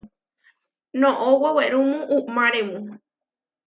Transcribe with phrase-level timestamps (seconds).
[0.99, 2.77] Noʼó wewerúmu umáremu.